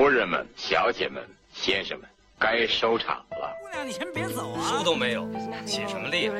[0.00, 1.22] 夫人们、小姐们、
[1.52, 3.54] 先生们，该收场了。
[3.60, 4.62] 姑娘，你先别走啊！
[4.62, 5.28] 书都没有，
[5.66, 6.30] 起什么力？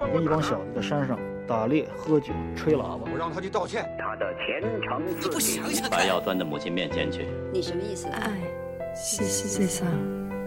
[0.00, 1.16] 我跟一帮小子在山上
[1.46, 3.08] 打猎、喝酒、吹喇叭。
[3.12, 3.88] 我让他去道歉。
[4.00, 7.24] 他的前程似不想想白要端到母亲面前去。
[7.52, 8.08] 你什么意思？
[8.08, 8.28] 爱
[8.96, 9.86] 是世界上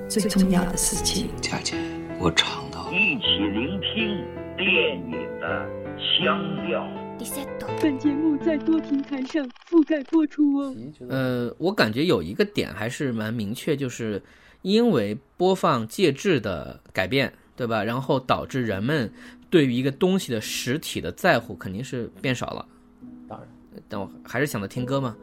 [0.10, 1.30] 最重要的事情。
[1.40, 1.78] 佳姐，
[2.20, 2.92] 我尝到。
[2.92, 4.26] 一起聆听
[4.58, 4.68] 电
[4.98, 5.70] 影的
[6.20, 6.86] 腔调。
[7.82, 10.76] 本节目在多平台上覆盖播出哦。
[11.08, 14.22] 呃，我感觉有一个点还是蛮明确，就是
[14.62, 17.84] 因为播放介质的改变，对吧？
[17.84, 19.12] 然后导致人们
[19.50, 22.66] 对于一个东西的实体的在乎肯定是变少了。
[23.28, 23.48] 当然，
[23.88, 25.16] 但我还是想着听歌嘛。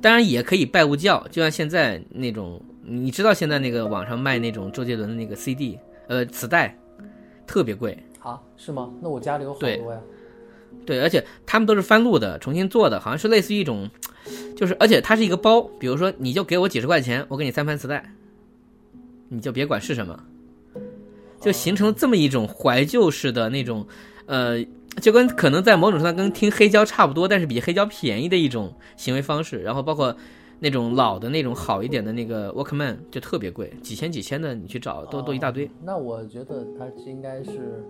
[0.00, 6.76] 当然也可以拜物教，就像现在那种，你知道现在那个网上卖那种周杰伦的那个 CD，呃，磁带，
[7.46, 7.98] 特别贵。
[8.20, 8.90] 啊，是吗？
[9.02, 10.00] 那我家里有好多呀。
[10.86, 13.88] 对，而且他们都是翻录的，重新做的，好像是类似于一种，
[14.54, 18.14] 就是而且它是一个包，比如说你就给我几十块钱，我给你三盘磁带，
[19.28, 20.18] 你就别管是什么，
[21.40, 23.86] 就形成了这么一种怀旧式的那种，
[24.26, 24.62] 呃，
[25.00, 29.62] 就跟可能在某种程度上跟听黑胶差不多，但是比黑胶便宜的一种行为方式。
[29.62, 30.14] 然后包括
[30.60, 35.70] 那种老的那种好一点的那个 Walkman 就特别贵，几千几千的，你去找都都一大堆。
[35.82, 37.82] 那我觉得它应该是。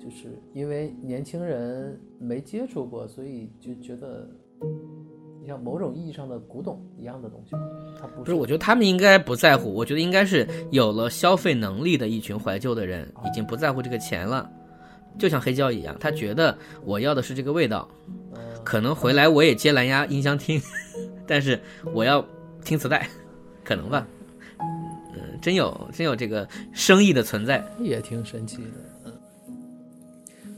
[0.00, 4.28] 就是因为年轻人没接触过，所以就觉得
[5.46, 7.52] 像某种意义上的古董一样的东西。
[8.00, 9.72] 他不是，我觉得他们应该不在乎。
[9.72, 14.50] 我觉得应该是有了消费能力的一群怀旧的人，已经不在乎这个钱了。
[15.18, 17.88] 就像黑胶一样，他觉得我要的是这个味道。
[18.64, 20.60] 可能回来我也接蓝牙音箱听，
[21.26, 21.60] 但是
[21.92, 22.24] 我要
[22.64, 23.08] 听磁带，
[23.64, 24.06] 可能吧。
[25.14, 28.91] 嗯，真有真有这个生意的存在，也挺神奇的。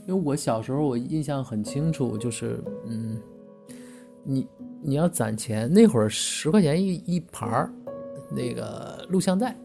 [0.07, 3.19] 因为我小时候我印象很清楚，就是嗯，
[4.23, 4.47] 你
[4.81, 7.73] 你要攒钱，那会儿十块钱一一盘儿
[8.29, 9.57] 那个录像带，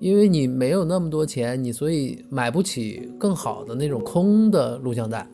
[0.00, 5.24] 因为你没有那么多钱，你所以买不起更好的那种空的录像带，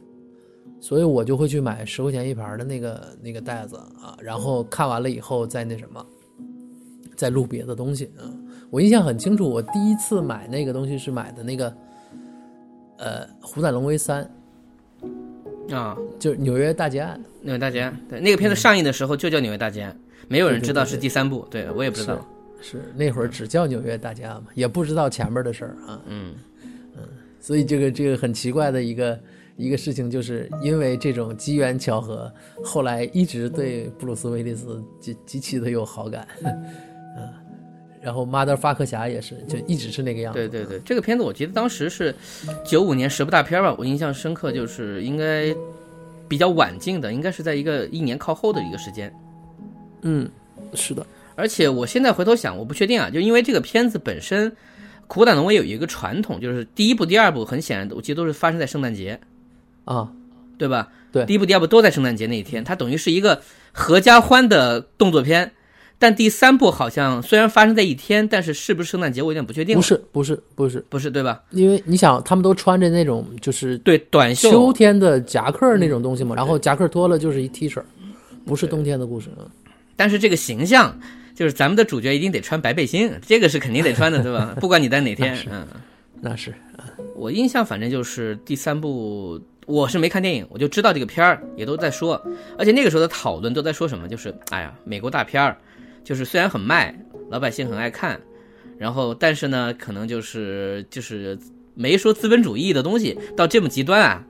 [0.78, 6.04] 所以我就会去买十块钱一盘的那个那个袋子啊，然后看完了以后再那什么，
[7.16, 8.28] 再录别的东西啊。
[8.70, 11.74] 我印象很清楚，我第一次买那个东西是买的那个
[12.98, 14.22] 呃《虎胆龙威三》。
[15.70, 17.20] 啊，就是纽约大劫案。
[17.42, 19.98] 纽约大劫案，对那个片子上映的时候就叫纽约大劫案，
[20.28, 22.26] 没有人知道是第三部，对我也不知道。
[22.60, 25.98] 是那会儿只叫纽约大劫案嘛，也不知道前面的事儿啊。
[26.06, 26.34] 嗯
[26.96, 27.02] 嗯，
[27.40, 29.18] 所以这个这个很奇怪的一个
[29.56, 32.30] 一个事情，就是因为这种机缘巧合，
[32.62, 36.28] 后来一直对布鲁斯威利斯极极其的有好感。
[38.00, 40.38] 嗯，然后马德法克侠也是，就一直是那个样子。
[40.38, 42.14] 对对对，这个片子我记得当时是
[42.64, 45.54] 九五年十部大片吧，我印象深刻，就是应该
[46.26, 49.12] 比较晚进的，应该是在一个一年靠后的一个时间。
[50.02, 50.28] 嗯，
[50.74, 51.06] 是的。
[51.36, 54.50] 而且我现在回头想，我不确定啊，就因为这个片子本身，
[55.06, 59.20] 《苦胆龙威》有一个传统，就是第一部、第二部很显然，我记得都是发生在圣诞节
[59.84, 60.12] 啊，
[60.58, 60.88] 对吧？
[61.12, 65.52] 对，第一部、第二部都在圣诞节那一天，它等于是一个合家欢的动作片。
[66.00, 69.76] 但第三部好像虽然发生在一天，但是是不是圣诞节我有点不确定。
[69.76, 71.42] 不是，不是，不是，不是，对吧？
[71.50, 77.82] 因为你想，他们都穿着那种就是对短袖秋天的夹克那种东西嘛，然后夹克脱了就是一 T 恤，
[78.46, 79.44] 不是冬天的故事啊。
[79.94, 80.98] 但是这个形象
[81.34, 84.56] 就是咱们的主角一定得穿白背心，这个是肯定得穿的，对吧？
[84.58, 85.66] 不管你在哪天，嗯，
[86.18, 86.54] 那是。
[87.14, 92.18] 我印象反正就是第三部，我是没看电影，我就知道这个片儿也都在说，
[92.56, 95.58] 而且那个时候的讨论都在说什么，就是哎呀，美国大片儿。
[96.10, 96.92] 就是虽然很卖，
[97.28, 98.20] 老百姓很爱看，
[98.76, 101.38] 然后但是呢，可能就是就是
[101.72, 104.26] 没说资本主义的东西到这么极端啊，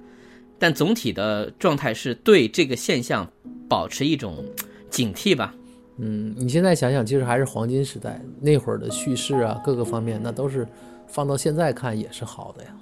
[0.58, 3.26] 但总体的状态是对这个现象
[3.66, 4.44] 保持一种
[4.90, 5.54] 警惕吧。
[5.96, 10.68] 嗯，你现在想想，其实还是黄金时代那会儿的叙事啊，各个方面那都是
[11.06, 12.76] 放到现在看也是好的呀。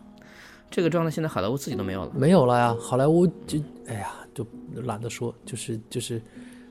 [0.73, 2.77] 这个状态现在好莱坞自己都没有了，没有了呀。
[2.81, 4.45] 好莱坞就哎呀，就
[4.83, 6.21] 懒得说，就是就是。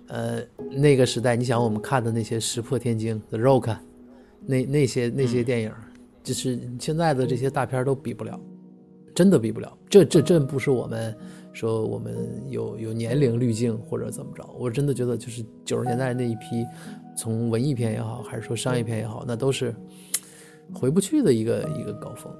[0.08, 0.42] 呃，
[0.72, 3.68] 那个时代，你想我们看的那些《石破天惊》《The Rock》，
[4.46, 5.72] 那那些那些电影，
[6.24, 8.40] 就是现在的这些大片都比不了，
[9.14, 9.78] 真的比不了。
[9.90, 11.16] 这这真不是我们
[11.52, 12.16] 说我们
[12.50, 16.66] 有有年龄滤镜或者怎么着，我真的觉得就是九十年代那一批，
[17.18, 19.76] 从文艺片也好，还是说商业片也好，那都是
[20.74, 22.32] 回不去的一个一个高峰，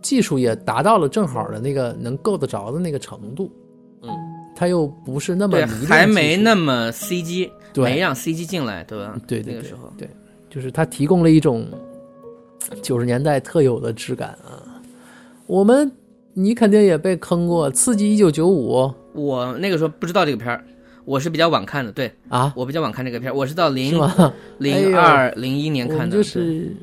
[0.00, 3.63] 技术也达到了正好的那个能够得着的那个程度，嗯。
[4.54, 9.18] 他又不是那么还没那么 CG，没让 CG 进来，对吧？
[9.26, 10.08] 对，那个时候，对，
[10.48, 11.66] 就是他提供了一种
[12.82, 14.62] 九十年代特有的质感啊。
[15.46, 15.90] 我们，
[16.32, 18.76] 你肯定也被坑过《刺激一九九五》。
[19.12, 20.64] 我那个时候不知道这个片儿，
[21.04, 24.32] 我是比较晚看的，对啊，我比较晚看这个片儿，我是到是零吗？
[24.58, 26.74] 零二零一年看的，就是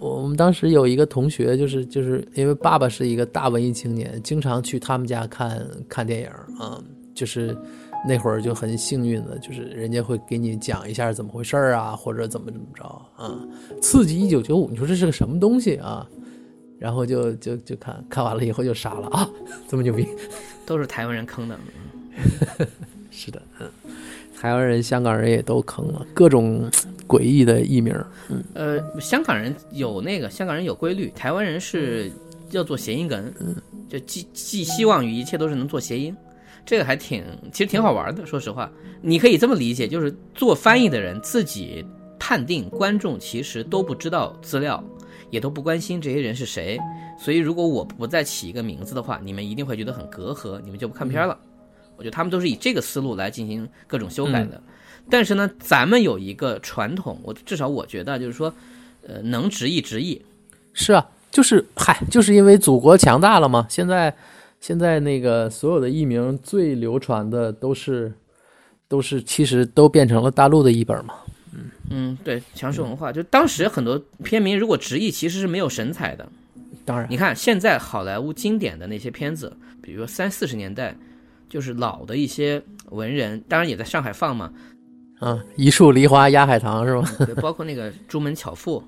[0.00, 6.28] 我们当时有一个同学，就是就是因为爸爸是一个大文艺青年，经常去他们家看看电影
[6.58, 6.82] 啊、
[7.18, 7.56] 就是
[8.06, 12.84] 那会儿就很幸运的，就是人家会给你讲一下怎么回事儿啊，或者怎么怎么着
[13.16, 13.36] 啊。
[13.82, 16.06] 刺激一九九五，你说这是个什么东西啊？
[16.78, 19.28] 然后就就就看看完了以后就傻了啊，
[19.66, 20.06] 这么牛逼？
[20.64, 21.58] 都是台湾人坑的。
[23.10, 23.68] 是的，嗯，
[24.38, 26.70] 台湾人、香港人也都坑了，各种
[27.08, 27.92] 诡异的艺名。
[28.30, 32.12] 嗯呃，香港人有那个，香港人有规律，台湾人是
[32.52, 33.56] 要做谐音梗，嗯
[33.88, 36.14] 就寄寄希望于一切都是能做谐音，
[36.68, 38.26] 这个还挺，其实挺好玩的。
[38.26, 38.70] 说实话，
[39.00, 41.82] 你可以这么理解，就是做翻译的人自己
[42.18, 44.84] 判定观众其实都不知道资料，
[45.30, 46.78] 也都不关心这些人是谁，
[47.18, 51.38] 所以如果我不再起一个名字的话，你们一定会觉得很隔阂，你们就不看片了。
[51.96, 54.60] 我觉得他们都是以这个思路来进行各种修改的。
[55.08, 58.52] 但是呢，咱们有一个传统，我至少我觉得就是说，
[59.06, 60.20] 呃，能直译直译。
[60.74, 63.66] 是啊，就是嗨，就是因为祖国强大了嘛。
[63.70, 64.14] 现在
[64.60, 68.12] 现在那个所有的译名最流传的都是
[68.88, 71.14] 都是其实都变成了大陆的译本嘛。
[71.54, 76.28] 嗯嗯，对，强势文化，就当时很多片名如果直译，其实是没有神采的。
[76.84, 80.94] 当然你，看现在好莱坞经典的那些片子，比如说三四十年代，
[81.48, 84.52] 就是老的一些文人，当然也在上海放嘛，
[85.18, 87.26] 啊，一树梨花压海棠是吧？
[87.26, 88.80] 对，包括那个《朱门巧妇》，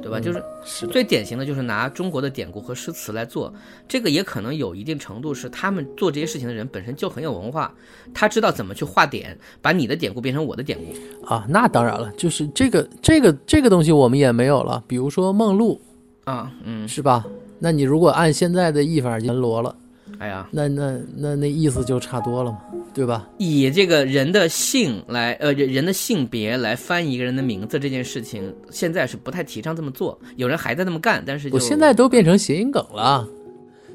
[0.00, 0.18] 对吧？
[0.18, 3.52] 嗯就是是最典型的就是拿中国的典故和诗词来做，
[3.88, 7.72] 这个也可能有一定程度是他们做这些事情的人本身就很有文化，
[8.12, 11.26] 他知道怎么去画点，把你的典故变成我的典故。
[11.26, 14.82] 啊，那当然了，就是这个这个这个东西我们也没有了。
[14.86, 15.80] 比如说梦露
[16.24, 17.24] 啊，嗯，是吧？
[17.58, 19.74] 那你如果按现在的译法就罗了，
[20.20, 22.58] 哎呀，那那那那意思就差多了嘛，
[22.92, 23.26] 对吧？
[23.38, 33.26] 以这个人的姓来，呃，人人的性别来翻译一个人的名字这件事情，现在是不太提倡这么做，有人还在那么干，但是我现在都变成谐音梗了，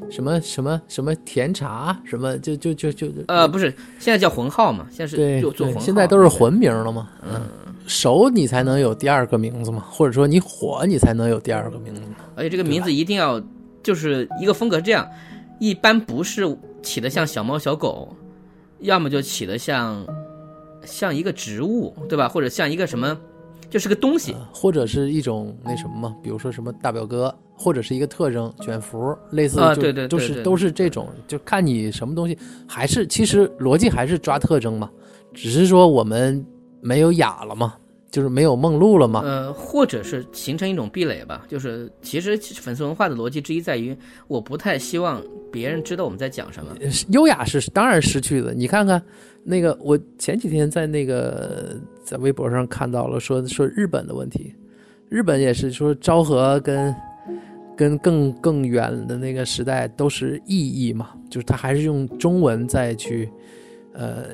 [0.10, 3.70] 什么什么什么甜茶，什么就就就就呃不是，
[4.00, 7.08] 现在叫浑号嘛，现在是就做浑号，现在都是对混名了嘛。
[7.22, 7.44] 嗯，
[7.86, 12.16] 熟你才能有第二个名字嘛，或者说你火你才能有第二个名字嘛。
[12.36, 13.40] 而且这个名字一定要
[13.84, 15.08] 就是一个风格是这样，
[15.60, 18.16] 一般不是起的像小猫小狗，
[18.80, 20.06] 要么就起的像
[20.84, 22.28] 像一个植物，对吧？
[22.28, 23.18] 或者像一个什么，
[23.70, 24.34] 就是个东西。
[24.34, 32.38] 呃或者是一种那什么嘛，比如说什么大表哥，或者是一个特征卷福，类似就啊对对对都是都是这种，就看你什么东西，
[32.68, 34.90] 还是其实逻辑还是抓特征嘛，
[35.34, 36.44] 只是说我们
[36.82, 37.76] 没有雅了嘛，
[38.16, 39.20] 就是没有梦露了嘛。
[39.26, 43.94] 呃，或者是形成一种壁垒吧，就是其实粉丝文化的逻辑之一在于，
[44.30, 45.22] 我不太希望
[45.52, 46.72] 别人知道我们在讲什么。
[47.10, 48.54] 优雅是当然失去的。
[48.54, 49.04] 你看看
[49.44, 51.76] 那个，我前几天在那个
[52.06, 54.56] 在微博上看到了说说日本的问题，
[55.10, 56.96] 日本也是说昭和跟
[57.76, 63.30] 跟更更远的那个时代都是意义嘛，就是他还是用中文再去
[63.92, 64.28] 呃。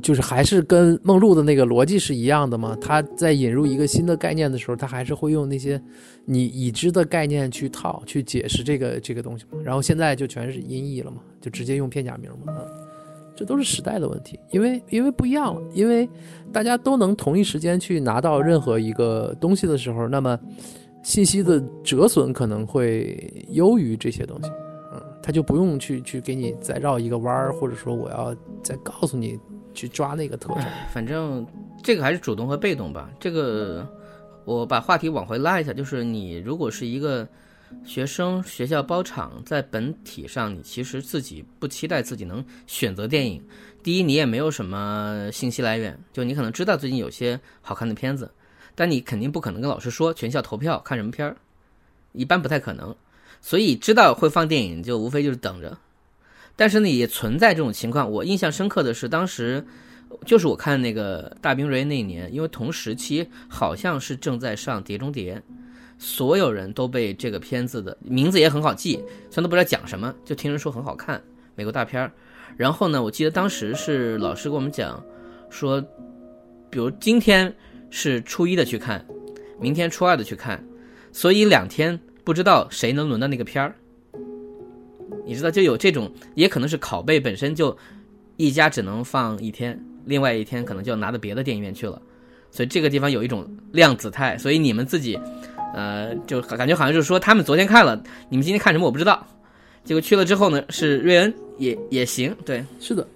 [0.00, 2.76] 就是还是跟梦露的那个逻辑是一样的嘛？
[2.80, 5.80] 他在引入一个新的概念的时候，他还是会用那些
[6.24, 9.58] 你已知的概念去套、去解释这个这个东西嘛。
[9.62, 12.52] 然后现在就全是音译了嘛，就直接用片假名嘛。
[12.52, 12.64] 啊，
[13.36, 16.08] 这都是时代的问题，因为因为不一样了，因为
[16.52, 20.38] 大家都能同一时间去拿到任何一个东西的时候，那么
[21.02, 24.50] 信息的折损可能会优于这些东西。
[24.94, 29.38] 嗯，他就不用去去给你再绕一个弯儿，或者说我要再告诉你
[29.74, 30.64] 去抓那个特征。
[30.92, 31.46] 反正
[31.82, 33.10] 这个还是主动和被动吧。
[33.18, 33.86] 这个
[34.44, 37.26] 我把话题往回拉一下，就是你如果是一个
[37.84, 43.42] 学生，学校包场，在本体上你其实自己不期待自己能选择电影。
[43.82, 48.30] 第一，你也没有什么信息来源，就你可能知道最近有些好看的片子，
[48.74, 51.36] 但你肯定不可能跟老师说全校投票看什么片儿，
[52.12, 52.94] 一般不太可能。
[53.40, 55.76] 所以知道会放电影，就无非就是等着。
[56.54, 58.10] 但是呢，也存在这种情况。
[58.10, 59.64] 我印象深刻的是，当时
[60.26, 65.36] 就是我看那个大兵瑞恩那一年，因为同时期好像是正在上《碟中谍》，
[65.98, 68.96] 所有人都被这个片子的名字也很好记，
[69.30, 71.22] 虽然都不知道讲什么，就听人说很好看，
[71.54, 72.12] 美国大片儿。
[72.56, 75.02] 然后呢，我记得当时是老师跟我们讲
[75.48, 75.80] 说，
[76.68, 77.52] 比如今天
[77.88, 79.04] 是初一的去看，
[79.58, 80.62] 明天初二的去看，
[81.12, 83.74] 所以两天不知道谁能轮到那个片儿。
[85.24, 87.76] 你知道，就有这种，也可能是拷贝本身就
[88.36, 92.00] 一家只能放一天，另外一天可能就要拿到别的电影院去了，
[92.50, 95.18] 所以这个地方有一种量子态，所以你们自己，
[95.74, 99.26] 呃，就感觉好像就是说他们昨天看了，你们今天看什么我不知道，
[99.84, 103.06] 结果去了之后呢，是瑞恩也也行，对，是的，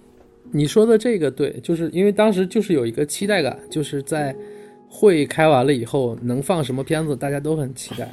[0.51, 4.35] 你说的这个对，就是因为当时就是有一个期待感，就是在
[4.89, 8.09] 会开完了以后能放什么片子，大家都很期待。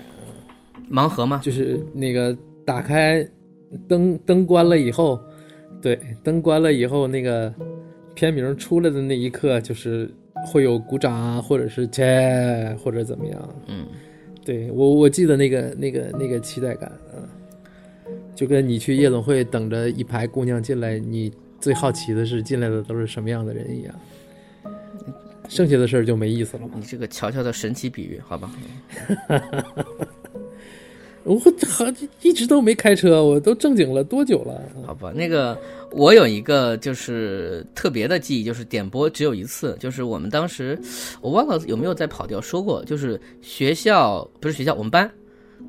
[0.90, 2.36] 盲盒吗，就是那个
[2.66, 3.26] 打开
[3.88, 5.20] 灯灯关了以后，
[5.80, 7.52] 对，灯关了以后，那个
[8.14, 10.10] 片名出来的那一刻，就是
[10.46, 13.54] 会有鼓掌啊，或者是切，或者怎么样。
[13.66, 13.86] 嗯，
[14.44, 17.22] 对我我记得那个那个那个期待感，嗯，
[18.34, 23.94] 就跟你去夜总会等着一排姑娘进来，你最好奇的是进来的都是什么样的人一样。
[25.46, 26.72] 剩下的事儿就没意思了嘛。
[26.76, 28.50] 你这个乔乔的神奇比喻，好吧？
[31.24, 31.86] 我好
[32.20, 34.60] 一直都没开车，我都正经了多久了？
[34.86, 35.58] 好吧，那个
[35.90, 40.78] 我有一个就是特别的记忆，就是点播只有一次，就是我们当时
[41.22, 45.10] 我忘了有没有在跑调说过，就是学校不是学校，我们班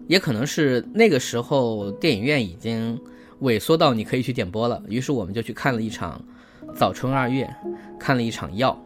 [0.07, 3.00] 也可能是那个时候电影院已经
[3.41, 6.21] 萎缩到你可以去点播了，于是我们就去看了一场
[6.74, 7.45] 《早春二月》，
[7.97, 8.77] 看了一场《药》，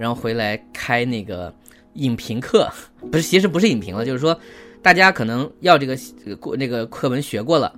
[0.00, 1.54] 然后回来开那个
[1.94, 2.68] 影评课，
[3.12, 4.36] 不是，其实不是影评了，就是说。
[4.82, 5.96] 大家可能要这个
[6.36, 7.72] 过那个课文学过了，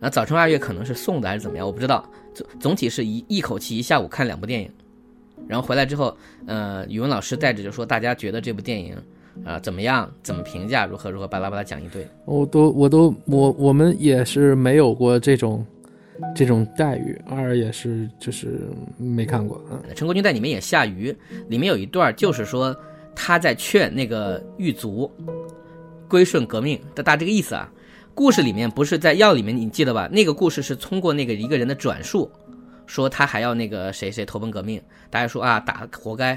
[0.00, 2.04] 然后早春二月可能是送的还是怎么样，我不知道。
[2.34, 4.70] 总总体是一一口气一下午看两部电影，
[5.46, 8.96] 然后回来之后，呃，语文老师带着就说大家觉得这部电影
[9.44, 12.06] 啊怎么样，怎么评价，如何如何，巴拉巴拉讲一堆。
[12.24, 15.64] 我都我都我我们也是没有过这种
[16.34, 19.82] 这种待遇，二也是就是没看过啊。
[19.96, 21.16] 陈国军在里面也下鱼，
[21.48, 22.76] 里面有一段就是说
[23.14, 25.10] 他在劝那个狱卒。
[26.08, 27.70] 归顺革命，大大这个意思啊。
[28.14, 30.08] 故事里面不是在药里面，你记得吧？
[30.10, 32.28] 那个故事是通过那个一个人的转述，
[32.86, 36.36] 说他还要那个谁谁投奔革命，大家说啊打活该。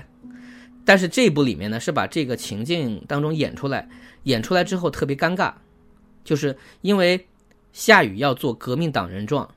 [0.86, 3.88] 但是这一部里面呢，是把这个情境当中演出来，
[4.24, 5.51] 演出来之后特别尴尬，
[6.24, 7.28] 就是因为
[7.74, 9.50] 夏雨要做革命党人状，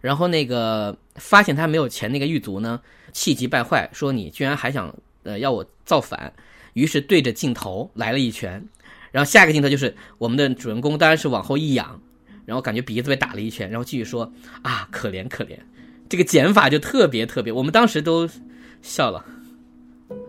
[0.00, 2.80] 然后那个发现他没有钱那个狱卒呢，
[3.12, 6.32] 气急败坏，说你居然还想呃要我造反，
[6.72, 8.62] 于是对着镜头来了一拳。
[9.12, 12.00] 然后下一个镜头就是我们的主人公，当然是往后一仰，
[12.44, 15.58] 然后感觉鼻子被打了一拳，然后继续说啊，可怜可怜，
[16.08, 18.28] 这个剪法就特别特别，我们当时都
[18.80, 19.24] 笑了，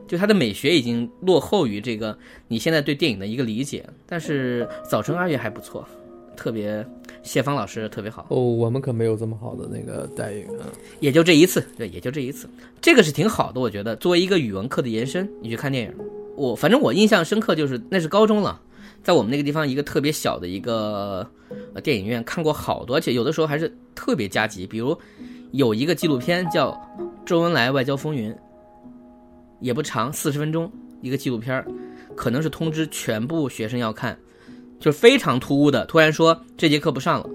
[0.07, 2.17] 就他的美学已经落后于这个
[2.49, 5.87] 你现在对电影的一个理解，但是《早春二月》还不错，
[6.35, 6.85] 特别
[7.23, 10.67] 谢芳老师特别好哦，我们可没有这么好的那个待遇啊，
[10.99, 12.49] 也就这一次，对，也就这一次，
[12.81, 15.93] 这个是挺好的，我觉得作为一个语文课的延伸，你去看电影，
[16.35, 18.59] 我反正我印象深刻就是那是高中了。
[19.03, 21.29] 在我们那个地方，一个特别小的一个
[21.73, 24.65] 呃电影院看过好多，而且有的时候还是特别加急。
[24.65, 24.97] 比如
[25.51, 26.71] 有一个纪录片叫
[27.25, 28.31] 《周恩来外交风云》，
[29.59, 31.65] 也不长，四十分钟一个纪录片，
[32.15, 34.17] 可能是通知全部学生要看，
[34.79, 37.29] 就是非常突兀的，突然说这节课不上了，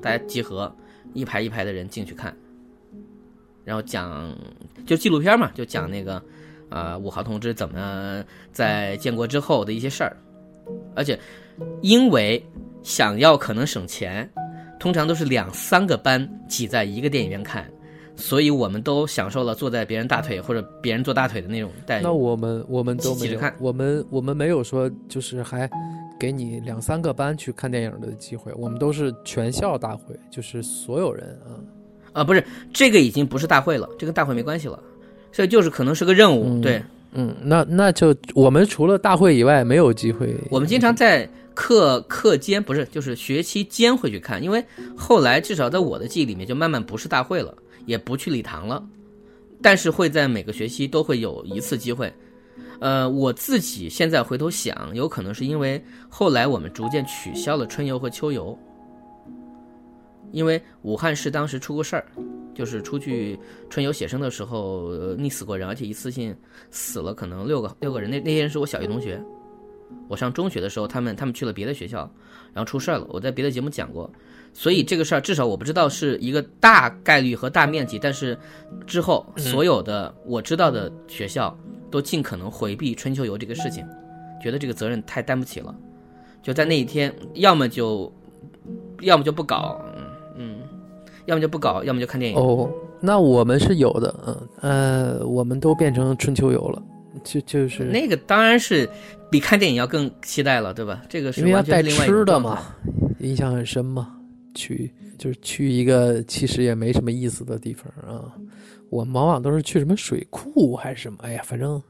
[0.00, 0.74] 大家集合，
[1.12, 2.34] 一排一排的人进去看，
[3.62, 4.34] 然后讲
[4.86, 6.22] 就纪录片嘛，就讲那个
[6.70, 10.16] 啊五号同志怎么在建国之后的一些事儿。
[10.94, 11.18] 而且，
[11.82, 12.44] 因为
[12.82, 14.28] 想要可能省钱，
[14.78, 17.68] 通常都是两三个班挤在一个电影院看，
[18.16, 22.02] 所以我们都享受了坐在别人大腿或者别人坐大腿的那种待遇。
[22.02, 25.68] 那我们我们都没有看，我们我们没有说就是还
[26.18, 31.58] 给你两三个班去看电影的机会，我们都是全校大会，就是所有人啊
[32.12, 34.82] 啊不是这个已经不是大会了，这跟大会没关系了，
[35.30, 36.82] 这就是可能是个任务，对。
[37.12, 40.36] 嗯，那那就我们除了大会以外没有机会。
[40.50, 44.64] 我们经常在课课间不是，就是学期间会去看，因为
[44.96, 47.52] 后来至少在我的记忆里面，就慢慢不是大会了，
[47.86, 48.84] 也不去礼堂了，
[49.62, 52.12] 但是会在每个学期都会有一次机会。
[52.80, 58.56] 呃，我自己现在回头想，有可能是因为后来我们逐渐取消了春游和秋游，
[60.32, 62.04] 因为武汉市当时出过事儿。
[62.54, 63.38] 就是出去
[63.70, 66.36] 春游写生的时候溺死过人，而且一次性
[66.72, 68.10] 死了可能六个六个人。
[68.10, 69.22] 那那些人是我小学同学，
[70.08, 71.98] 我上中学的时候，他们他们去了别的学校，
[72.52, 73.06] 然后出事儿了。
[73.10, 74.10] 我在别的节目讲过，
[74.52, 78.36] 所以这个事儿至少我不知道是一个大概率和大面积，但是
[78.88, 81.56] 之后所有的我知道的学校
[81.92, 83.86] 都尽可能回避春秋游这个事情，
[84.42, 85.72] 觉得这个责任太担不起了，
[86.42, 88.12] 就在那一天，要么就
[89.02, 89.80] 要么就不搞。
[91.28, 92.36] 要么就不搞，要么就看电影。
[92.36, 92.68] 哦，
[93.00, 96.82] 那我们是有的，嗯呃，我们都变成春秋游了，
[97.22, 98.88] 就就是那个当然是
[99.30, 101.02] 比看电影要更期待了，对吧？
[101.08, 102.74] 这个是因为要带吃的嘛，
[103.20, 104.14] 印象很深嘛。
[104.54, 108.34] 去就是去一个其实也没什么意思的地方啊。
[108.90, 111.80] 我往往都是去什么水库还是什么，哎呀，反正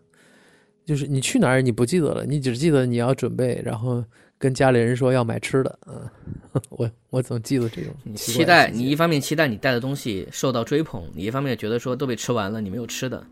[0.84, 4.04] 就是你去哪儿你不记得了，你只记得你要准备，然后
[4.38, 6.08] 跟家里人说要买吃的，嗯，
[6.70, 13.26] 我我总记得这种你期待你一方面期待你带的东西受到追捧，你一方面觉得说都被吃完了，你没有吃的，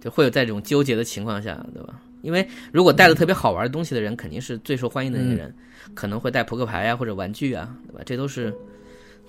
[0.00, 2.00] 就会有在这种纠结的情况下，对吧？
[2.22, 5.54] 因为如果带了特别好玩的东西的人，肯定是最受欢迎的那个人，
[5.94, 8.02] 可能会带扑克牌啊或者玩具啊，对吧？
[8.04, 8.52] 这都是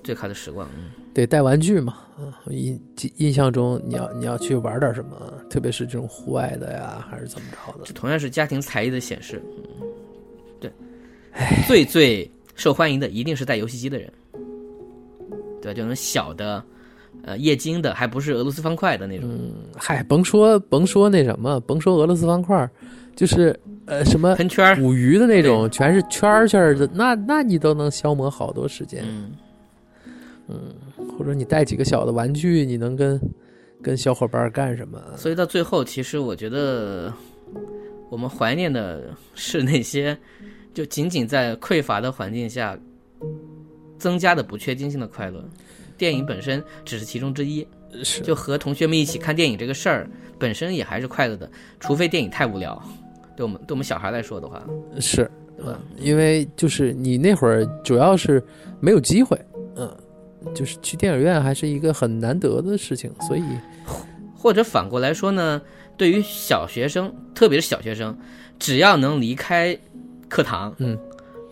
[0.03, 0.67] 最开的时光。
[0.75, 9.41] 嗯得带玩具嘛，啊，印记印象中你要你要去玩点什么，特别是这种户外的呀，还是怎么着的这，同样是家庭才艺的显示。
[9.57, 9.89] 嗯，对，
[11.67, 14.12] 最最受欢迎的一定是带游戏机的人，
[15.62, 15.74] 对吧？
[15.74, 16.63] 这种小的，
[17.24, 19.29] 呃，液晶的，还不是俄罗斯方块的那种，
[19.77, 22.69] 嗨，甭说甭说那什么，甭说俄罗斯方块，
[23.15, 24.75] 就是呃什么喷圈儿。
[24.75, 29.03] 捕鱼的那种，全是圈儿圈儿的，那那你都能消磨好多时间。
[30.48, 30.74] 嗯，
[31.17, 33.21] 或者你带几个小的玩具，你能跟
[33.81, 35.00] 跟小伙伴儿干什么？
[35.15, 37.13] 所以到最后，其实我觉得
[38.09, 40.17] 我们怀念的是那些
[40.79, 42.79] 就仅仅在匮乏的环境下
[43.98, 45.43] 增加的不确定性的快乐。
[45.98, 47.67] 电影本身只是其中之一，
[48.01, 50.09] 是就和同学们一起看电影这个事儿
[50.39, 52.81] 本身也还是快乐的，除非电影太无聊。
[53.36, 54.65] 对我们对我们小孩来说的话，
[55.01, 55.77] 是，对吧？
[55.98, 58.41] 因为就是你那会儿主要是
[58.79, 59.38] 没有机会，
[59.75, 59.93] 嗯，
[60.55, 63.43] 就是去电影院还是一个很难得的事情，所以
[64.33, 65.62] 或者反过来说呢，
[65.98, 68.17] 对于小学生，特别是小学生，
[68.57, 69.77] 只要能离开
[70.29, 70.98] 课堂，嗯，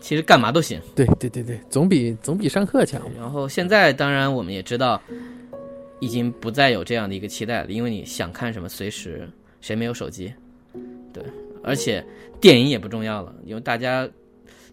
[0.00, 0.80] 其实干嘛都行。
[0.94, 3.02] 对对对对，总比总比上课强。
[3.18, 5.00] 然后现在当然我们也知道，
[6.00, 9.28] 已经不再有这样的一个期待了，因为你想看什么随时，
[9.60, 10.32] 谁没有手机？
[11.12, 11.22] 对，
[11.62, 12.04] 而且
[12.40, 14.08] 电影也不重要了，因为大家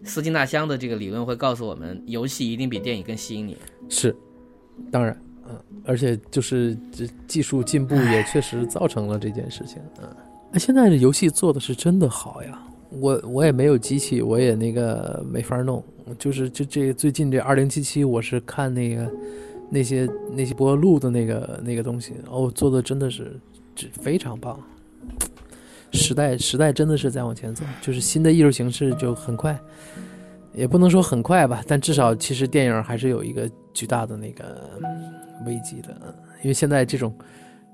[0.04, 3.56] 斯金纳箱的这个理论会告诉我们，游戏一定比电影更吸引你。
[3.88, 4.14] 是，
[4.90, 10.08] 当然，嗯，而且就是这技术进步也确实造成了这件事情，嗯，
[10.52, 12.62] 那现在的游戏做的是真的好呀，
[13.00, 15.82] 我我也没有机器，我也那个没法弄，
[16.18, 19.10] 就是就这最近这二零七七，我是看那个
[19.70, 23.38] 那些那些播录的那个那个东西，哦，做的真的是
[23.74, 24.58] 这非常棒。
[25.92, 29.58] 时代时代真的是在往前走，就是新的艺术形式就很快，
[30.52, 34.68] 也不能说很快吧，但至少其实电影还是有一个巨大的那个
[35.46, 35.96] 危机的，
[36.42, 37.14] 因为现在这种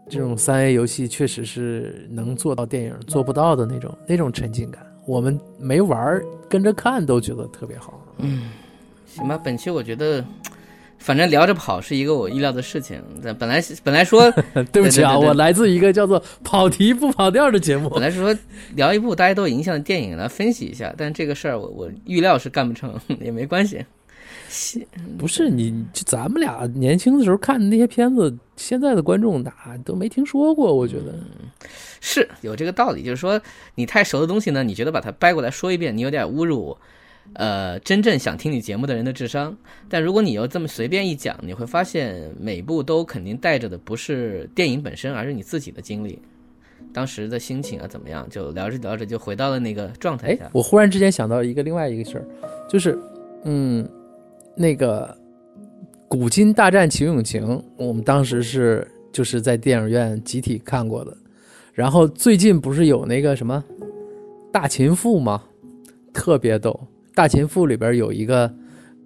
[0.09, 8.01] 这种三 A 游戏确实是能做到电影做不到的那种那种沉浸感，我们没玩儿跟着看都觉得特别好。
[8.19, 8.51] 嗯
[9.07, 10.25] 行吧，本期我觉得，
[10.99, 13.03] 反正聊着跑是一个我意料的事情。
[13.23, 14.31] 但本来本来说
[14.73, 18.01] 对不起啊，对对对我来自一个叫做“跑题不跑调”的节目本。
[18.01, 18.35] 来是说
[18.75, 23.85] 聊一部大家都有印象的电影来分析一下，但这个事儿我我预料是干不成， 也没关系。
[25.19, 29.53] 不是你，就咱们俩年轻的时候看的那些片子，现在的观众哪
[29.85, 30.75] 都没听说过。
[30.75, 31.15] 我觉得，
[32.01, 33.41] 是有这个道理，就是说
[33.75, 36.77] 你太熟的东西呢，你觉得把它掰过来说一遍，你有点侮辱，
[37.35, 39.57] 呃，真正想听你节目的人的智商。
[39.89, 46.19] 但如果你又这么随便一讲，你会发现每部都肯定带着的不是电影本身，而是你自己的经历，
[46.93, 50.51] 当时的心情啊怎么样，就聊着聊着就回到了那个状态哎下，。
[50.53, 52.25] 我忽然之间想到一个另外一个事儿，
[52.69, 52.99] 就是，
[53.45, 53.89] 嗯，
[54.57, 55.07] 那个
[56.09, 61.17] 《古今大战秦俑情》，我们当时是就是在电影院集体看过的。
[61.73, 63.63] 然后最近不是有那个什么
[64.53, 65.43] 《大秦赋》吗？
[66.13, 66.71] 特别逗，
[67.15, 68.53] 《大秦赋》里边有一个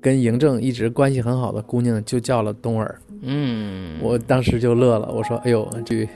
[0.01, 3.01] 跟嬴政一直关系很好的姑娘，就叫了冬儿。
[3.23, 6.09] 嗯，我当时就乐了，我说：“哎呦，这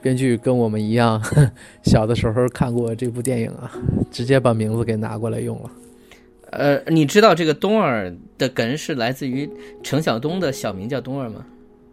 [0.00, 1.20] 编剧跟我们一样，
[1.82, 3.70] 小的时候看过这部电影啊，
[4.12, 5.70] 直接把名字给拿过来用了。
[6.50, 9.48] 呃，你知道这个东儿的梗是来自于
[9.82, 11.44] 陈晓东的小名叫东儿吗？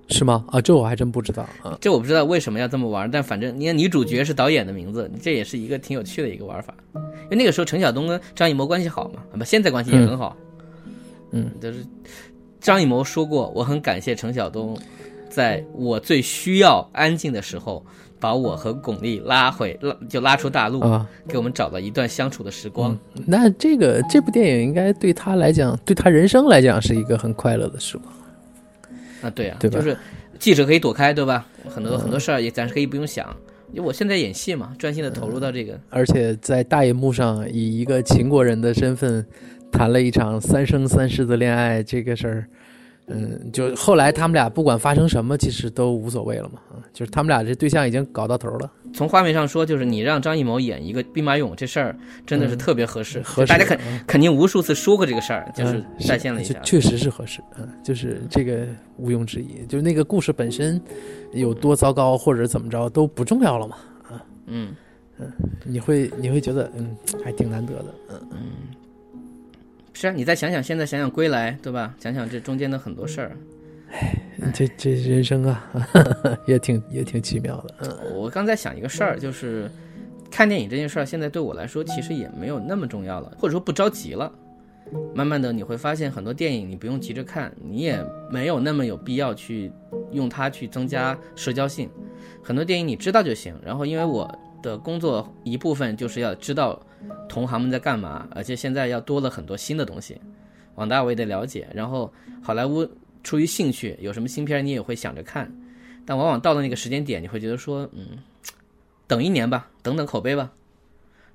[0.07, 0.45] 是吗？
[0.49, 1.77] 啊，这我还真不知道啊。
[1.81, 6.75] 这我不知道为什么要这么玩，但反正你看女主角是导演的名字，这也是一个挺有趣的一个玩法。
[6.93, 10.37] 因为那个时候陈晓东跟张艺谋关系好嘛，现在关系也很好。
[11.31, 11.83] 嗯，就是
[12.61, 14.77] 张艺谋说过，我很感谢陈晓东，
[15.27, 17.83] 在我最需要安静的时候，
[18.19, 22.97] 把我和巩俐拉回拉就拉出大陆，啊，给我们找了一段相处的时光。
[23.27, 28.13] 那这个这部电影应该对他来讲，对他人生来讲是一个很快乐的时光。
[29.21, 29.97] 啊，对啊，对就是
[30.39, 31.45] 记者可以躲开，对吧？
[31.67, 33.35] 很多、很多事儿也暂时可以不用想，
[33.71, 35.79] 因为我现在演戏嘛，专心的投入到这个。
[35.89, 39.25] 而且在大荧幕上以一个秦国人的身份
[39.71, 42.47] 谈了一场三生三世的恋爱，这个事儿，
[43.07, 48.71] 嗯，就后来他们俩不管发生什么，其实都无所谓了嘛，啊就是他们俩这对象已经搞到头了。
[48.93, 53.19] 从画面上说，就是你让张艺谋演一个兵马俑这事儿，真的是特别合适。
[53.19, 56.53] 嗯合适大家肯嗯肯定无数次说过这个事儿，就是嗯再现了一下。
[56.55, 58.65] 就确实是合适，嗯，就是这个
[58.97, 60.81] 毋庸置疑，就是那个故事本身
[61.33, 63.75] 有多糟糕或者怎么着都不重要了嘛，
[64.09, 64.73] 啊嗯
[65.19, 65.31] 嗯，
[65.63, 68.39] 你会你会觉得嗯还挺难得的，嗯嗯，
[69.95, 71.95] 是啊，你再想想，现在想想归来，对吧？
[71.97, 73.37] 想想这中间的很多事儿。
[74.53, 75.71] 这这人生啊，
[76.45, 77.75] 也挺也挺奇妙的。
[77.79, 79.71] 嗯，我刚才想一个事儿，就是
[80.29, 84.29] 看电影这件事儿，现在对我来说其实也没有那么重要了，或者说不着急了。
[85.15, 87.97] 慢慢的你会发现，很多电影你不用急着看，你也
[88.29, 89.71] 没有那么有必要去
[90.11, 91.89] 用它去增加社交性。
[92.43, 93.55] 很多电影你知道就行。
[93.63, 94.29] 然后因为我
[94.61, 96.79] 的工作一部分就是要知道
[97.27, 100.19] 同行们在干嘛，而且现在要多了很多新的东西，
[100.75, 101.67] 网大我也得了解。
[101.73, 102.89] 然后好莱坞
[103.23, 105.51] 出于兴趣，有什么新片你也会想着看，
[106.05, 108.19] 但往往到了那个时间点，你会觉得说，嗯，
[109.07, 110.51] 等一年吧，等等口碑吧。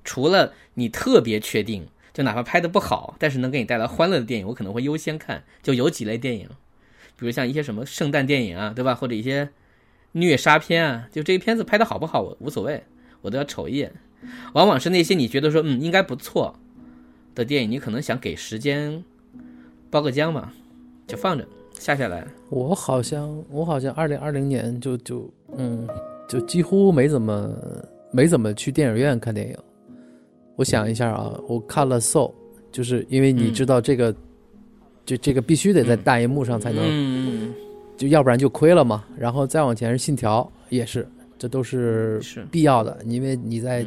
[0.03, 1.87] 除了你特别确定。
[2.13, 5.45] 就哪怕拍的不好，但是能给你带来欢乐的电影，我可能会优先看。
[5.63, 6.45] 就有几类电影，
[7.15, 8.93] 比如像一些什么圣诞电影啊，对吧？
[8.93, 9.47] 或者一些
[10.11, 12.83] 虐杀片啊，就这个片子拍的好不好，我无所谓，
[13.21, 13.93] 我都要瞅一眼。
[14.53, 16.53] 往往是那些你觉得说嗯应该不错
[17.33, 19.03] 的电影，你可能想给时间
[19.89, 20.51] 包个浆嘛，
[21.07, 22.27] 就放着下下来。
[22.49, 25.87] 我好像我好像二零二零年就就嗯
[26.27, 27.49] 就几乎没怎么
[28.11, 29.55] 没怎么去电影院看电影。
[30.57, 32.29] 我想一下啊，我看了《Soul》，
[32.71, 34.13] 就是因为你知道这个，
[35.05, 37.53] 就这个必须得在大荧幕上才能，嗯
[37.97, 39.03] 就要不然就亏了嘛。
[39.17, 41.07] 然后再往前是《信条》，也是，
[41.41, 43.83] 这都是必要的，因为你在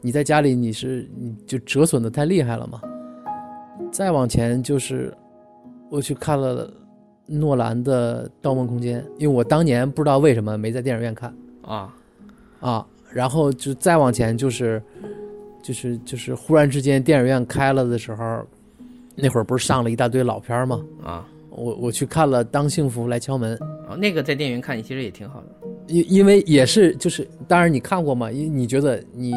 [0.00, 2.80] 你在家里你是你就折损的太厉害了嘛。
[3.90, 5.12] 再往前就是
[5.90, 6.72] 我去看了
[7.26, 11.92] 诺兰的《盗梦空间》，因为我当年不知道为什么没在电影院看啊
[12.60, 14.80] 啊，然后就再往前就是。
[15.64, 18.46] 就是就是忽然之间电影院开了的时候，
[19.14, 20.84] 那会儿不是上了一大堆老片吗？
[21.02, 21.26] 啊，
[21.56, 23.56] 我我去看了《当幸福来敲门》
[23.88, 25.46] 啊，那个在电影院看其实也挺好的，
[25.86, 28.30] 因因为也是就是，当然你看过嘛？
[28.30, 29.34] 因你觉得你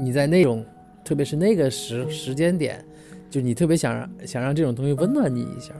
[0.00, 0.64] 你在那种，
[1.04, 2.84] 特别是那个时时间点。
[3.30, 5.72] 就你特别想让想让这种东西温暖你一下，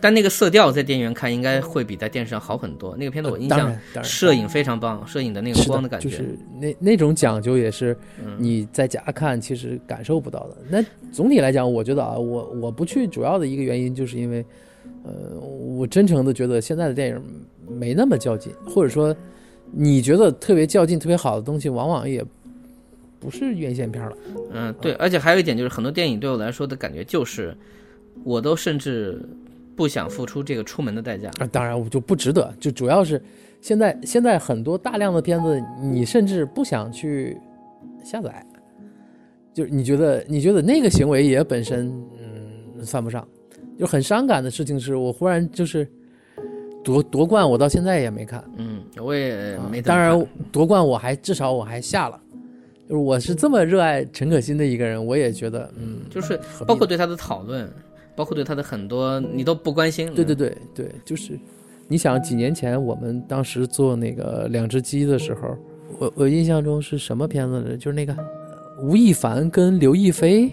[0.00, 2.96] 但那个色调在电影院看应该会比在电视上好很多。
[2.96, 7.94] 那个片子我印象，摄影非常棒，摄影的那个光的感觉，就是那那种讲究也是
[8.38, 10.56] 你在家看其实感受不到的。
[10.70, 14.42] 那总体来讲，我觉得啊，我我不去主要的一个原因就是因为，
[15.04, 17.22] 呃，我真诚的觉得现在的电影
[17.68, 19.14] 没那么较劲，或者说
[19.70, 22.24] 你觉得特别较劲、特别好的东西，往往也。
[23.20, 24.16] 不是院线片了，
[24.52, 27.56] 嗯，对，而且还有一点就是，很多电影对我来说的感觉就是，
[28.22, 29.18] 我都甚至
[29.74, 31.30] 不想付出这个出门的代价。
[31.38, 33.22] 啊，当然我就不值得，就主要是
[33.62, 37.34] 现在现在很多大量的片子，你甚至不想去
[38.04, 38.44] 下载，
[39.54, 43.26] 就是你觉得你觉得那个行为也本身嗯算不上，
[43.78, 45.86] 就很伤感的事情是我忽然就是
[46.82, 52.20] 夺夺冠，我到现在也没看，嗯，我也没，当然夺冠我还至少我还下了。
[52.86, 57.66] 就是我是这么热爱陈可辛的一个人，我也觉得，嗯，就是包括对他的讨论，
[58.14, 60.12] 包括对他的很多，你都不关心。
[60.14, 61.38] 对对对对，就是，
[61.88, 65.56] 你想几年前我们当时做那个两只鸡的时候，
[65.98, 67.74] 我我印象中是什么片子呢？
[67.74, 68.14] 就是那个
[68.82, 70.50] 吴亦凡跟刘亦菲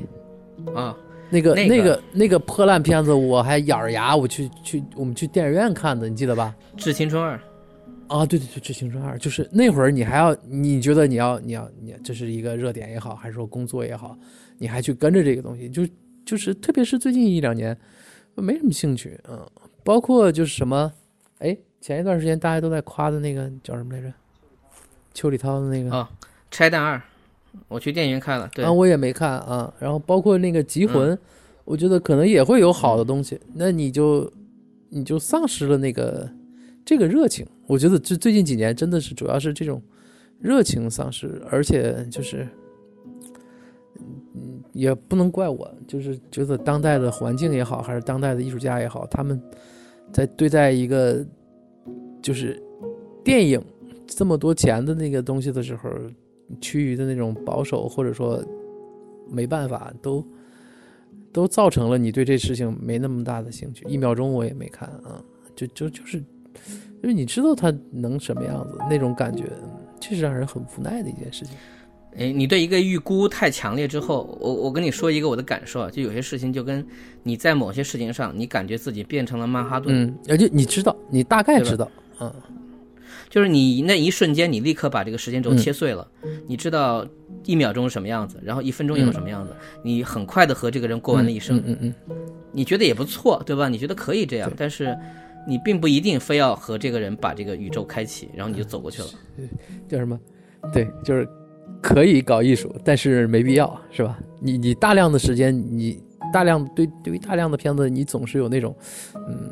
[0.74, 0.96] 啊，
[1.32, 6.56] 那个那个那个破烂片子，我还咬着牙我去去我们去电影院看的，你记得吧？
[6.78, 7.40] 致青春二。
[8.08, 14.18] 啊，对对对，《致青春二》就是那会儿，你还要你觉得你要你要你这是一个热点也好，还是说工作也好，
[14.58, 15.88] 你还去跟着这个东西，就
[16.26, 17.78] 就是特别是最近一两年，
[18.36, 19.40] 没什么兴趣，嗯，
[19.82, 20.92] 包括就是什么，
[21.40, 24.12] 哎，前一段时间大家都在夸的那个叫什么来着？
[25.14, 26.10] 邱礼涛的那个啊，
[26.52, 26.98] 《拆弹二》，
[27.68, 31.16] 我去电影院看了，对，啊，我也没看啊，然后包括那个《极魂》，
[31.66, 34.32] 我觉得可能也会有好的东西，那你就
[34.90, 36.30] 你就丧失了那个。
[36.84, 39.80] 这个热情，我觉得这最近几年真的是主要是这种
[40.40, 42.46] 热情丧失，而且就是，
[44.34, 49.40] 嗯，也不能怪我，就是觉得当代的环境也好，还是当代的艺术家也好，他们
[50.12, 51.24] 在对待一个
[52.20, 52.62] 就是
[53.24, 53.64] 电影
[54.08, 55.88] 这么多钱的那个东西的时候，
[56.60, 58.44] 趋于的那种保守，或者说
[59.30, 60.26] 没办法，都
[61.32, 63.86] 都造成了你对这事情没那么大的兴趣。
[63.88, 65.24] 一秒钟我也没看啊，
[65.56, 66.24] 就就就是。
[67.02, 69.46] 因为你知道他能什么样子，那种感觉，
[70.00, 71.56] 这是让人很无奈的一件事情。
[72.16, 76.86] 哎，你对一个预估太强烈之后，我我跟你说一个我的感受啊，就有些事情就跟
[77.24, 82.32] 你在某些事情上，你感觉自己变成了曼哈顿，嗯，而且你知道，你大概知道，嗯，
[83.30, 86.08] 就是你那一瞬间，你立刻把这个时间轴切碎了，
[86.48, 87.06] 你知道
[87.46, 91.94] 一秒钟是什么样子，然后一分钟以后什么样子，你很快的和这个人过完了一生，嗯嗯，
[92.52, 93.70] 你觉得也不错，对吧？
[93.70, 94.98] 你觉得可以这样，但是。
[95.48, 99.08] 你并不一定非要和这个人把这个宇宙开启，然后你就走过去了。
[99.90, 100.20] 叫什么？
[100.72, 101.28] 对，就是
[101.82, 104.20] 可以搞艺术，但是没必要，是吧？
[104.40, 106.00] 你你大量的时间，你
[106.32, 108.76] 大量对对于大量的片子，你总是有那种，
[109.16, 109.52] 嗯，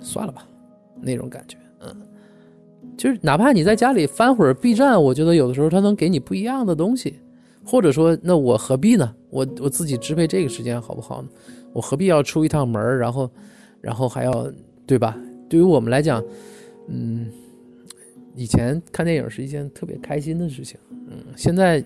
[0.00, 0.48] 算了吧，
[0.98, 1.94] 那种感觉，嗯，
[2.98, 7.14] 就是哪怕你在家里翻会儿 B 站，我觉得有的时候它能给你不一样的东西，
[7.64, 9.14] 或者说，那我何必呢？
[9.30, 11.28] 我我自己支配这个时间好不好呢？
[11.72, 13.30] 我何必要出一趟门儿，然后，
[13.80, 14.52] 然后还要
[14.84, 15.16] 对吧？
[15.48, 16.22] 对于我们来讲，
[16.88, 17.30] 嗯，
[18.34, 20.76] 以前看电影是一件特别开心的事情，
[21.08, 21.82] 嗯，现在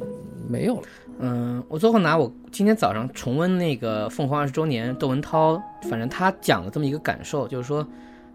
[0.48, 0.83] 没有了。
[1.18, 7.87] 嗯，我最后拿我今天早上重温那个《凤凰二十周年》，窦文涛，反正他讲了这么一个感受，就是说，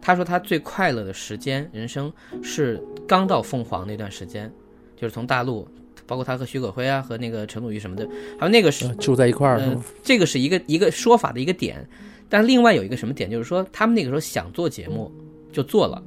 [0.02, 4.52] 他说他最快乐的时间，人生是刚到凤凰那段时间，
[4.96, 5.68] 就是从大陆，
[6.06, 8.08] 包括他和徐可辉啊，和那个陈鲁豫什么的，
[8.40, 11.88] 还有那个是呃住在一块儿是呃？，这个是一个一个说法的一个点，
[12.30, 15.12] 但另外有一个什么点，就是说他们那个时候想做节目
[15.52, 16.02] 就做了，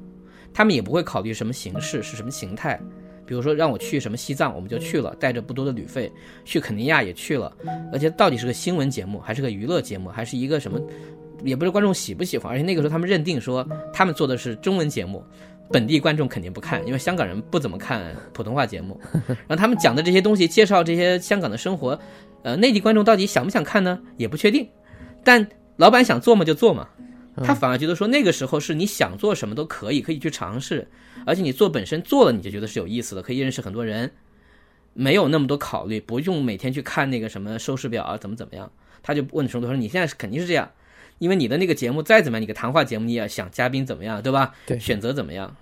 [0.54, 2.80] 他们也不会考虑什么形式是什么形态。
[3.26, 6.10] 比如说让我去什么西藏，我们就去了，带着不多的旅费；
[6.44, 7.56] 去肯尼亚也去了，
[7.92, 10.80] 而且到底是个新闻节目，还是个娱乐节目，还是一个什么，
[11.44, 12.52] 也不是观众喜不喜欢。
[12.52, 15.24] 而且那个时候他们认定说，他们做的是中文节目，
[15.70, 19.00] 本地观众肯定不看，因为香港人不怎么看普通话节目。
[19.26, 21.98] 然后他们讲的这些东西，介绍这些香港的生活，
[22.42, 24.00] 呃，内地观众到底想不想看呢？
[24.16, 24.68] 也不确定。
[25.22, 26.88] 但老板想做嘛就做嘛，
[27.36, 30.88] 他反而觉得说那个时候是你想做什么都可以，可以去尝试，
[31.26, 34.10] 而且你做本身做了你就觉得是有意思的，可以认识很多人，
[34.92, 38.70] 没有那么多考虑，不用每天去看那个什么收视表啊怎么怎么样。
[39.02, 40.70] 他就问程度说你现在是肯定是这样，
[41.20, 44.52] 因为你的那个节目再怎么样，你个谈话节目你也要想嘉宾怎么样，对吧？
[44.66, 45.54] 对选择怎么样。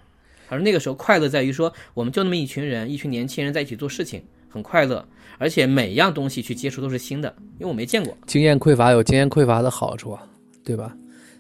[0.49, 5.05] 而那个时候快乐在于说，我们就那么一群人，一群年轻人在一起做事情，很快乐，
[5.37, 8.17] 而且每样东西去接触都是新的，因为我没见过。
[8.27, 10.25] 经验匮乏有经验匮乏的好处啊，
[10.65, 10.97] 对吧？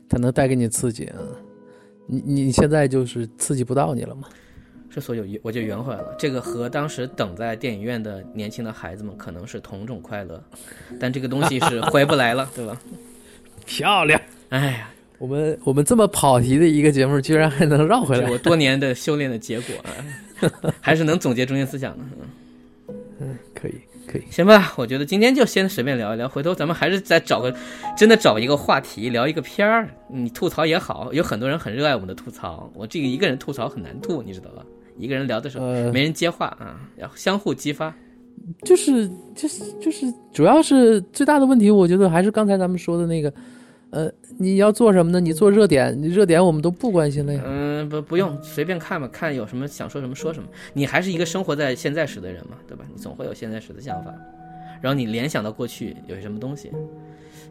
[0.08, 1.16] 它能带给你刺激啊。
[2.06, 4.28] 你你现在就是刺激不到你了嘛？
[4.90, 6.16] 这所以我就圆回来了。
[6.18, 10.42] 这个和当时等在电影院的年轻的孩子们可能是同种快乐，
[10.98, 12.80] 但这个东西是回不来了，对吧？
[13.68, 14.18] 漂亮！
[14.48, 18.38] 哎呀，我们我们这么跑题的一个节目，居然还能绕回来我。
[18.38, 22.04] 多年的修炼的结果，啊 还是能总结中心思想的。
[23.20, 23.74] 嗯可以
[24.06, 27.54] 可以，行吧，我觉得今天就先随便聊一聊，回头咱们还是再找个
[27.96, 29.90] 真的找一个话题聊一个片儿。
[30.08, 34.64] 你吐槽也好，有很多人很热爱我们的吐槽，我这个一个人吐槽很难吐，你知道吧？
[34.96, 37.94] 一个人聊的时候呃没人接话啊，要相互激发。
[38.62, 43.32] 就是就是就是，主要是最大的问题，我觉得还是刚才咱们说的那个，
[43.90, 45.18] 呃，你要做什么呢？
[45.18, 47.42] 你做热点，你热点我们都不关心了呀。
[47.44, 50.48] 嗯，不不用随便看吧，看有什么想说什么说什么。
[50.74, 52.84] 你还是一个生活在现在时的人嘛，对吧？
[52.94, 54.14] 你总会有现在时的想法，
[54.82, 56.70] 然后你联想到过去有什么东西。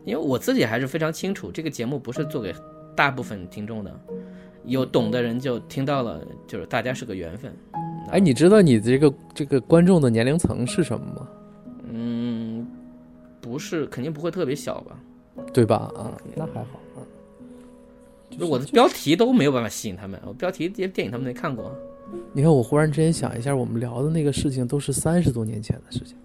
[0.05, 2.53] 因为我自己还是非常清楚，这个节目不是做给
[2.95, 3.99] 大部分听众的，
[4.63, 7.51] 有懂的人就听到了，就是大家是个缘分。
[8.11, 11.27] 哎，你知道你这个这个观众的年龄层是什么吗？
[11.91, 12.65] 嗯，
[13.41, 14.97] 不是，肯定不会特别小吧？
[15.53, 15.91] 对吧？
[15.95, 17.03] 啊，那还好啊。
[18.29, 21.75] 就是我的标题都没有办法吸引他们，我标题这些电影他们没看过。
[22.33, 26.15] 你看，我忽然之间想一下，我们聊的那个事情都是三十多年前的事情。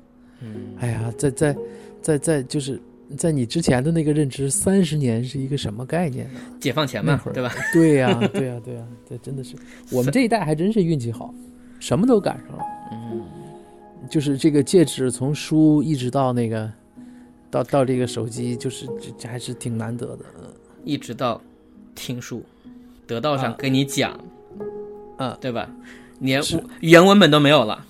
[0.40, 1.56] 嗯，哎呀，在在
[2.00, 2.80] 在在，就是
[3.16, 6.40] 在你之前的那个认知，三十年是一个什么概念呢？
[6.60, 7.52] 解放前那会，儿嘛对吧？
[7.72, 9.56] 对呀、对呀、对呀、这真的是
[9.90, 11.32] 我们这一代还真是运气好，
[11.78, 12.64] 什么都赶上了。
[12.92, 13.22] 嗯，
[14.10, 16.70] 就是这个戒指从书一直到那个，
[17.52, 20.24] 到到这个手机，就是这这还是挺难得的。
[20.84, 21.38] 一直到
[21.94, 22.42] 听书，
[23.06, 24.18] 得到上啊跟你讲，
[25.18, 25.68] 啊对吧？
[26.20, 27.84] 连是原文本都没有了。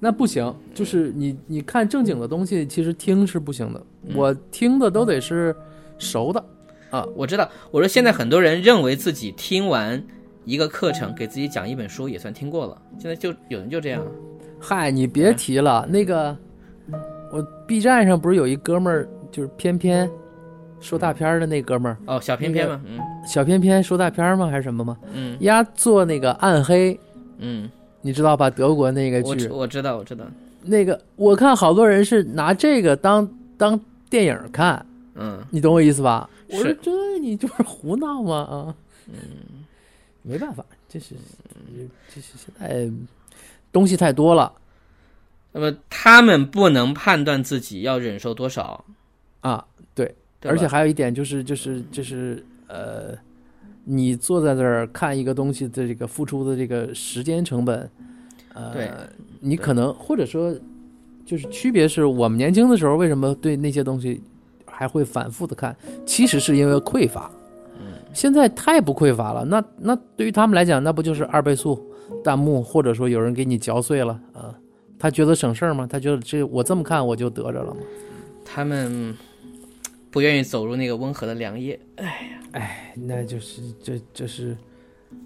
[0.00, 3.80] 那不行，就是你你看正经的东西，其实听是不行的。
[4.08, 5.54] 嗯我听的都得是
[5.98, 6.44] 熟的
[6.90, 7.06] 啊。
[7.14, 10.04] 我知道，我说现在很多人认为自己听完
[10.44, 12.82] 一个课程，给自己讲一本书也算听过了。
[12.98, 14.04] 现在就有人就这样，
[14.60, 16.36] 嗨，你别提了，那个
[17.36, 20.10] 我 B 站上不是有一哥们儿，就是偏偏
[20.80, 24.46] 说大片儿的那哥们儿，哦，小偏偏嘛，嗯小偏偏说大片儿吗？
[24.46, 24.96] 还是什么吗？
[25.12, 26.98] 嗯丫做那个暗黑，
[27.38, 27.70] 嗯，
[28.00, 28.48] 你知道吧？
[28.48, 30.24] 德国那个剧我知，我知道我知道，
[30.62, 36.28] 那个我看好多人是拿这个当当电影看，嗯你懂我意思吧？
[36.48, 38.36] 我说这你就是胡闹吗？
[38.36, 38.74] 啊，
[39.08, 39.14] 嗯，
[40.22, 41.14] 没办法，这是
[42.14, 42.90] 这是现在
[43.70, 44.50] 东西太多了
[45.58, 48.84] 那么他们不能判断自己要忍受多少，
[49.40, 49.64] 啊，
[49.94, 53.16] 对，对而且还有一点就是就是就是呃，
[53.84, 57.90] 你坐在这儿看一个东西的这个付出的这个时间成本，
[58.52, 58.90] 呃，对
[59.40, 60.54] 你可能或者说
[61.24, 64.22] 就是区别是我们年轻的时候为什么对那些东西
[64.66, 67.30] 还会反复的看，其实是因为匮乏。
[67.78, 71.78] 嗯现在太不匮乏了，那那对于他们来讲，那不就是二倍速
[72.22, 74.54] 弹幕，或者说有人给你嚼碎了啊？
[74.98, 75.86] 他觉得省事儿吗？
[75.90, 77.80] 他觉得这我这么看我就得着了吗？
[78.44, 79.14] 他们
[80.10, 81.78] 不愿意走入那个温和的良夜。
[82.52, 84.56] 哎，那就是这这是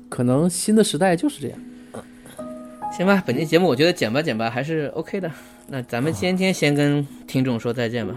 [0.08, 1.58] 可能新的时代就是这样。
[2.92, 5.30] 行吧，本期节目我觉得剪吧剪吧还是 OK 的。
[5.68, 8.12] 那咱们今天先跟听众说再见吧。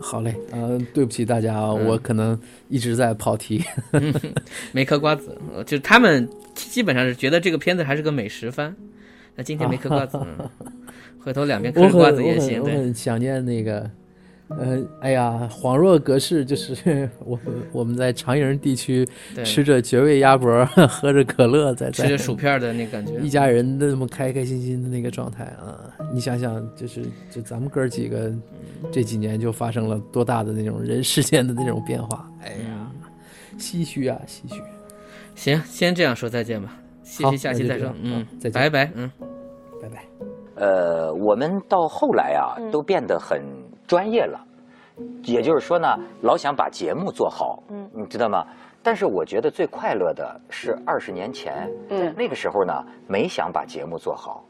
[0.00, 2.38] 好嘞，呃，对不起大家啊，我可能
[2.70, 3.62] 一直在跑题。
[4.72, 8.74] 没嗑瓜子，呃就他们基本上是觉得这个片子还是个美食番。
[9.36, 10.48] 那今天没嗑瓜子， 嗯
[11.18, 12.62] 回头两边嗑瓜子也行。
[12.62, 13.90] 对，我很想念那个，
[14.48, 17.40] 呃，哎呀，恍若隔世，就是 我
[17.72, 23.14] 我们在长营地区对吃着绝味鸭脖， 喝着可乐，在在吃着薯片的那感觉。
[23.20, 25.80] 一家人那么开开心心的那个状态啊！
[26.12, 28.30] 你想想，就是就咱们哥几个
[28.92, 32.30] 这几年就发生了多大的那种人世间的那种变化？
[32.42, 32.90] 哎呀，
[33.58, 34.60] 唏嘘啊，唏嘘！
[35.34, 36.78] 行，先这样说再见吧。
[37.14, 37.88] 谢好谢，下期再说。
[38.02, 38.90] 嗯，再见拜拜。
[38.94, 39.10] 嗯。
[39.80, 40.04] 拜拜。
[40.56, 43.40] 呃，我们到后来啊，都变得很
[43.86, 44.40] 专业了。
[45.24, 45.88] 也就是说呢，
[46.22, 48.44] 老想把节目做好，嗯，你知道吗？
[48.82, 52.72] 但是我觉得最快乐的是二十年前，嗯那个时候呢，
[53.08, 54.44] 没想把节目做好，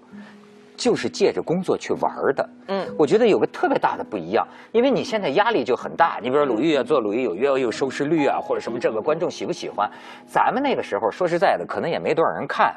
[0.77, 2.49] 就是借着工作去玩的。
[2.69, 6.19] 嗯，我觉得有个特别大的不一样，因为你现在压力就很大。
[6.23, 9.91] 你比如说鲁豫啊，做《鲁豫有约》有收视率啊，或者什么这个观众喜不喜欢？
[10.27, 12.75] 咱们那个时候说实在的，可能也没多少人看，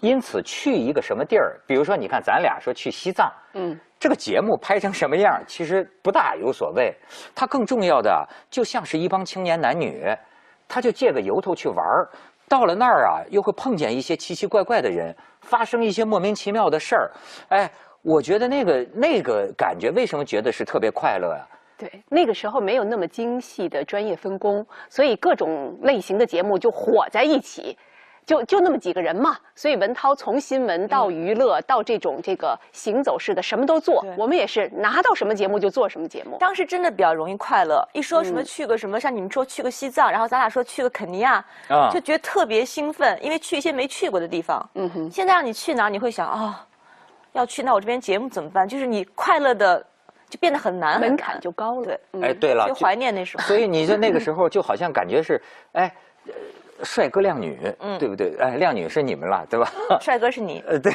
[0.00, 6.94] 因此去一个什么地儿，比如说你看咱俩说去西藏，嗯，这个节目拍成什么样，其实不大有所谓。
[7.34, 10.06] 它更重要的，就像是一帮青年男女，
[10.68, 12.08] 他就借个由头去玩儿。
[12.48, 17.10] 到了那儿啊，又会碰见一些奇奇怪怪的人，发生一些莫名其妙的事儿。
[17.48, 17.70] 哎，
[18.02, 27.76] 我觉得那个那个感觉，为什么觉得是特别快乐呀、对，那个时候没有那么精细的专业分工，所以各种类型的节目就火在一起，
[28.30, 29.36] 就就那么几个人嘛。
[29.56, 36.36] 所以文涛从新闻到娱乐到这种这个行走式的什么都做，我们也是拿到什么节目就做什么节目。
[36.38, 44.70] 当时真的比较容易快乐，一说什么嗯去个什么，像你们说去个西藏，然后咱俩说去个肯尼亚，啊就觉得特别兴奋，因为去一些没去过的地方。
[44.74, 46.64] 嗯哼，现在让你去哪儿，你会想啊、
[47.32, 48.66] 要去那我这边节目怎么办？
[48.68, 49.84] 就是你快乐的
[50.28, 51.84] 就变得很难，门槛就高了。
[51.84, 53.44] 对，嗯哎，对了，就怀念那时候。
[53.44, 55.92] 所以你在那个时候就好像感觉是，哎，
[56.26, 56.32] 呃
[56.84, 58.36] 帅哥靓女，嗯对不对？
[58.38, 59.70] 哎，靓女是你们了，对吧？
[60.00, 60.92] 帅哥是你， 呃，对，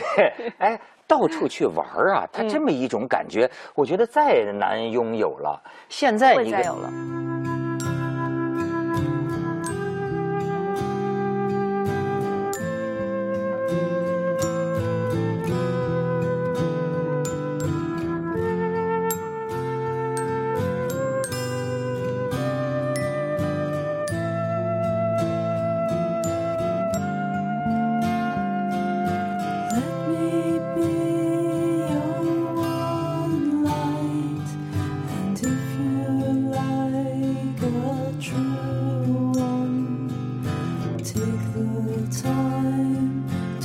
[0.57, 5.61] 哎，到处去玩儿啊，他这么一种感觉，我觉得再难拥有了。
[5.89, 6.89] 现在你再有了。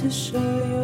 [0.01, 0.80] to show you.